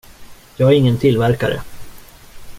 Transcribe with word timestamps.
Jag 0.57 0.71
är 0.71 0.75
ingen 0.77 0.97
tillverkare. 0.97 1.61